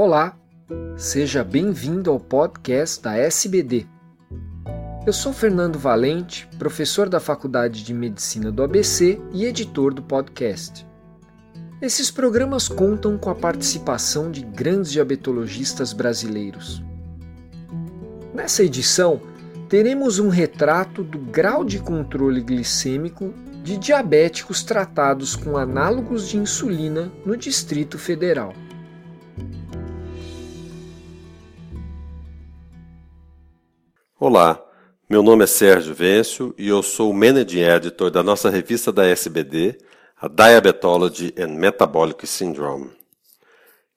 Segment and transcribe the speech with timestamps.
[0.00, 0.38] Olá,
[0.96, 3.84] seja bem-vindo ao podcast da SBD.
[5.04, 10.86] Eu sou Fernando Valente, professor da Faculdade de Medicina do ABC e editor do podcast.
[11.82, 16.80] Esses programas contam com a participação de grandes diabetologistas brasileiros.
[18.32, 19.20] Nessa edição,
[19.68, 23.34] teremos um retrato do grau de controle glicêmico
[23.64, 28.54] de diabéticos tratados com análogos de insulina no Distrito Federal.
[34.20, 34.60] Olá,
[35.08, 39.06] meu nome é Sérgio Vêncio e eu sou o Managing Editor da nossa revista da
[39.06, 39.78] SBD,
[40.20, 42.90] a Diabetology and Metabolic Syndrome.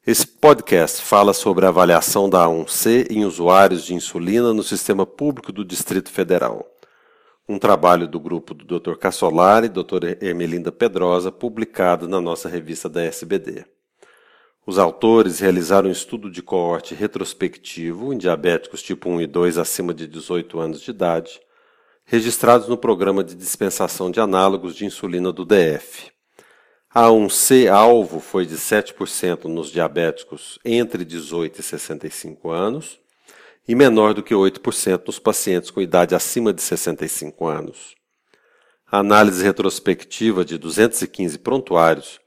[0.05, 5.51] Esse podcast fala sobre a avaliação da A1C em usuários de insulina no sistema público
[5.51, 6.67] do Distrito Federal.
[7.49, 8.97] Um trabalho do grupo do Dr.
[8.97, 10.23] Cassolari e Dr.
[10.23, 13.65] Ermelinda Pedrosa, publicado na nossa revista da SBD.
[14.65, 19.91] Os autores realizaram um estudo de coorte retrospectivo em diabéticos tipo 1 e 2 acima
[19.91, 21.41] de 18 anos de idade,
[22.05, 26.11] registrados no programa de dispensação de análogos de insulina do DF.
[26.93, 32.99] A 1C alvo foi de 7% nos diabéticos entre 18 e 65 anos
[33.67, 37.95] e menor do que 8% nos pacientes com idade acima de 65 anos.
[38.85, 42.19] A análise retrospectiva de 215 prontuários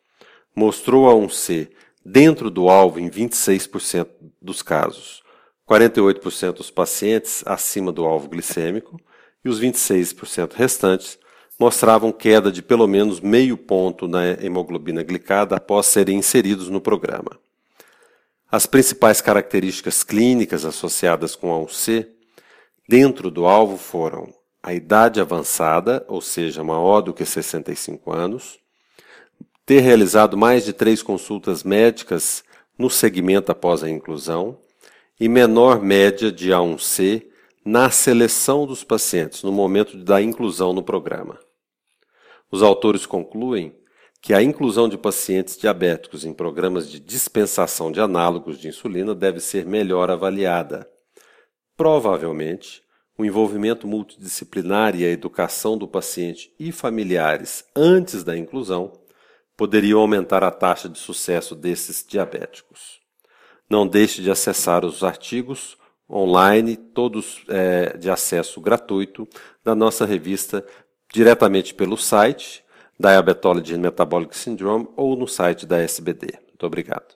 [0.56, 1.68] mostrou a 1C
[2.04, 4.08] dentro do alvo em 26%
[4.40, 5.22] dos casos,
[5.68, 9.00] 48% dos pacientes acima do alvo glicêmico
[9.44, 11.18] e os 26% restantes
[11.58, 17.38] mostravam queda de pelo menos meio ponto na hemoglobina glicada após serem inseridos no programa.
[18.50, 22.06] As principais características clínicas associadas com a UC
[22.88, 24.32] dentro do alvo foram
[24.62, 28.58] a idade avançada, ou seja, maior do que 65 anos,
[29.66, 32.44] ter realizado mais de três consultas médicas
[32.78, 34.58] no segmento após a inclusão
[35.18, 37.26] e menor média de A1C
[37.64, 41.38] na seleção dos pacientes no momento da inclusão no programa.
[42.50, 43.74] Os autores concluem
[44.20, 49.40] que a inclusão de pacientes diabéticos em programas de dispensação de análogos de insulina deve
[49.40, 50.88] ser melhor avaliada.
[51.76, 52.82] Provavelmente,
[53.16, 58.92] o envolvimento multidisciplinar e a educação do paciente e familiares antes da inclusão
[59.56, 63.00] poderiam aumentar a taxa de sucesso desses diabéticos.
[63.68, 65.76] Não deixe de acessar os artigos
[66.08, 69.26] online, todos é, de acesso gratuito,
[69.62, 70.64] da nossa revista
[71.12, 72.64] diretamente pelo site
[72.98, 76.38] Diabetology and Metabolic Syndrome ou no site da SBD.
[76.48, 77.14] Muito obrigado.